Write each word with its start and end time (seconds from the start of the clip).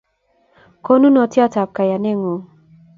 Konunotiot 0.85 1.53
ab 1.61 1.69
kayanet 1.75 2.15
ng'uung 2.17 2.43